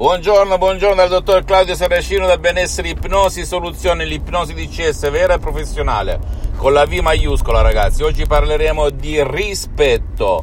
[0.00, 6.18] Buongiorno, buongiorno dal dottor Claudio Saracino da Benessere Ipnosi Soluzione, l'ipnosi DCS vera e professionale,
[6.56, 8.02] con la V maiuscola ragazzi.
[8.02, 10.42] Oggi parleremo di rispetto,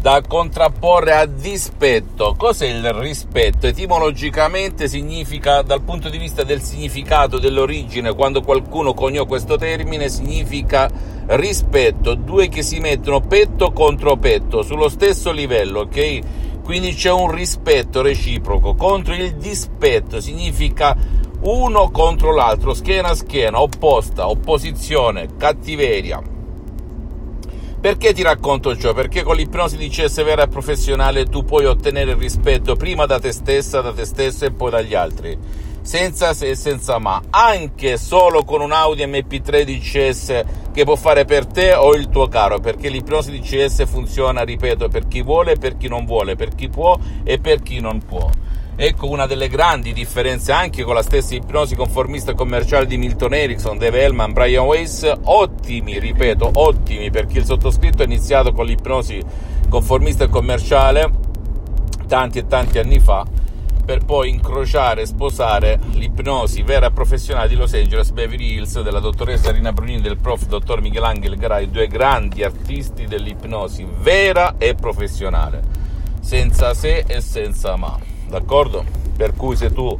[0.00, 2.34] da contrapporre a dispetto.
[2.34, 3.66] Cos'è il rispetto?
[3.66, 10.90] Etimologicamente significa, dal punto di vista del significato, dell'origine, quando qualcuno coniò questo termine, significa
[11.26, 16.37] rispetto, due che si mettono petto contro petto, sullo stesso livello, ok?
[16.68, 18.74] Quindi c'è un rispetto reciproco.
[18.74, 20.94] Contro il dispetto significa
[21.40, 26.20] uno contro l'altro, schiena a schiena, opposta, opposizione, cattiveria.
[27.80, 28.92] Perché ti racconto ciò?
[28.92, 33.18] Perché con l'ipnosi di CS vera e professionale tu puoi ottenere il rispetto prima da
[33.18, 35.38] te stessa, da te stesso e poi dagli altri
[35.88, 40.44] senza se e senza ma, anche solo con un Audi MP3 DCS
[40.78, 45.08] che può fare per te o il tuo caro, perché l'ipnosi DCS funziona, ripeto, per
[45.08, 48.30] chi vuole e per chi non vuole, per chi può e per chi non può.
[48.76, 53.76] Ecco una delle grandi differenze anche con la stessa ipnosi conformista commerciale di Milton Erickson,
[53.76, 59.20] Dave Hellman, Brian Weiss, ottimi, ripeto, ottimi, perché il sottoscritto è iniziato con l'ipnosi
[59.68, 61.10] conformista e commerciale
[62.06, 63.26] tanti e tanti anni fa
[63.88, 69.00] per poi incrociare e sposare l'ipnosi vera e professionale di Los Angeles Beverly Hills della
[69.00, 70.44] dottoressa Rina Brunini e del prof.
[70.44, 75.62] dottor Michelangelo Garay, due grandi artisti dell'ipnosi vera e professionale,
[76.20, 78.84] senza se e senza ma, d'accordo?
[79.16, 79.96] Per cui se tu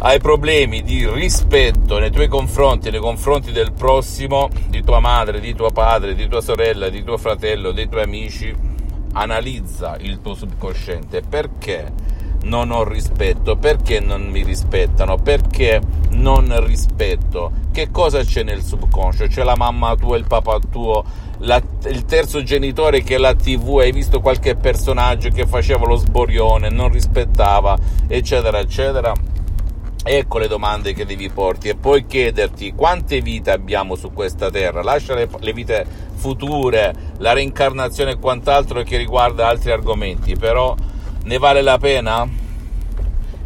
[0.00, 5.54] hai problemi di rispetto nei tuoi confronti, nei confronti del prossimo, di tua madre, di
[5.54, 8.54] tuo padre, di tua sorella, di tuo fratello, dei tuoi amici,
[9.14, 11.22] analizza il tuo subconsciente.
[11.26, 12.12] Perché
[12.44, 19.26] non ho rispetto, perché non mi rispettano, perché non rispetto, che cosa c'è nel subconscio?
[19.26, 21.04] C'è la mamma tua, il papà tuo,
[21.38, 26.68] la, il terzo genitore che la tv, hai visto qualche personaggio che faceva lo sborione,
[26.68, 29.12] non rispettava, eccetera, eccetera.
[30.06, 34.82] Ecco le domande che devi porti e poi chiederti quante vite abbiamo su questa terra,
[34.82, 40.74] lascia le, le vite future, la reincarnazione e quant'altro che riguarda altri argomenti, però
[41.24, 42.28] ne vale la pena?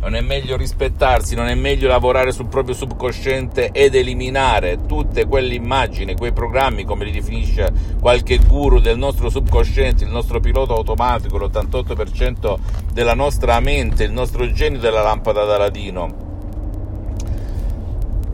[0.01, 5.55] Non è meglio rispettarsi, non è meglio lavorare sul proprio subconsciente ed eliminare tutte quelle
[5.55, 11.37] immagini, quei programmi, come li definisce qualche guru del nostro subconsciente, il nostro pilota automatico,
[11.37, 12.59] l'88%
[12.93, 16.27] della nostra mente, il nostro genio della lampada d'Aladino.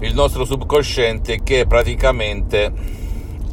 [0.01, 2.73] Il nostro subconsciente che praticamente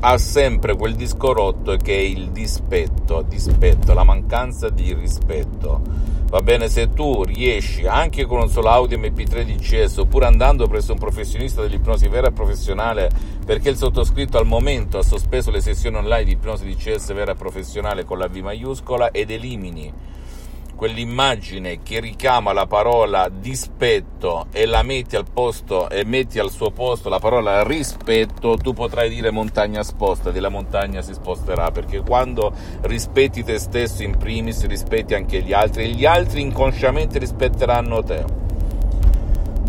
[0.03, 5.81] ha sempre quel disco rotto che è il dispetto, dispetto, la mancanza di rispetto.
[6.25, 10.93] Va bene, se tu riesci anche con un solo Audi MP3 DCS oppure andando presso
[10.93, 13.11] un professionista dell'ipnosi vera e professionale,
[13.45, 17.35] perché il sottoscritto al momento ha sospeso le sessioni online di ipnosi DCS vera e
[17.35, 19.93] professionale con la V maiuscola ed elimini
[20.81, 26.71] quell'immagine che richiama la parola dispetto e la metti al posto e metti al suo
[26.71, 32.51] posto la parola rispetto, tu potrai dire montagna sposta, la montagna si sposterà, perché quando
[32.81, 38.25] rispetti te stesso in primis, rispetti anche gli altri e gli altri inconsciamente rispetteranno te.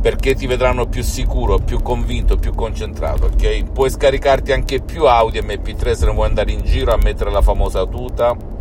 [0.00, 3.70] Perché ti vedranno più sicuro, più convinto, più concentrato, ok?
[3.70, 7.42] Puoi scaricarti anche più audio MP3 se non vuoi andare in giro a mettere la
[7.42, 8.51] famosa tuta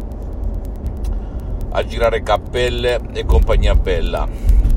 [1.72, 4.28] a girare cappelle e compagnia bella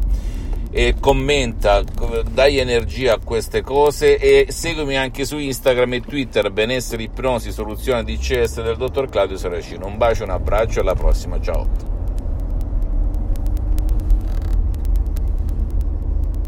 [0.70, 1.82] e commenta,
[2.32, 8.04] dai energia a queste cose e seguimi anche su Instagram e Twitter benessere ipnosi soluzione
[8.04, 9.88] DCS del dottor Claudio Saracino.
[9.88, 11.87] Un bacio, un abbraccio, alla prossima, ciao.